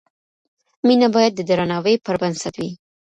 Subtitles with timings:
[0.87, 2.71] مینه باید د درناوي پر بنسټ وي.